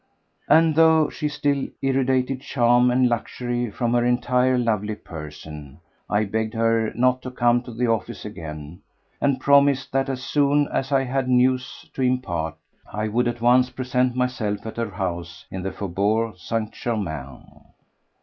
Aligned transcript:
And 0.49 0.73
though 0.73 1.09
she 1.11 1.27
still 1.29 1.67
irradiated 1.79 2.41
charm 2.41 2.89
and 2.89 3.07
luxury 3.07 3.69
from 3.69 3.93
her 3.93 4.03
entire 4.03 4.57
lovely 4.57 4.95
person, 4.95 5.79
I 6.09 6.25
begged 6.25 6.55
her 6.55 6.91
not 6.95 7.21
to 7.21 7.29
come 7.29 7.61
to 7.61 7.71
the 7.71 7.85
office 7.85 8.25
again, 8.25 8.81
and 9.21 9.39
promised 9.39 9.91
that 9.91 10.09
as 10.09 10.23
soon 10.23 10.67
as 10.69 10.91
I 10.91 11.03
had 11.03 11.25
any 11.25 11.35
news 11.35 11.85
to 11.93 12.01
impart 12.01 12.55
I 12.91 13.09
would 13.09 13.27
at 13.27 13.41
once 13.41 13.69
present 13.69 14.15
myself 14.15 14.65
at 14.65 14.77
her 14.77 14.89
house 14.89 15.45
in 15.51 15.61
the 15.61 15.71
Faubourg 15.71 16.35
St. 16.37 16.71
Germain. 16.71 17.61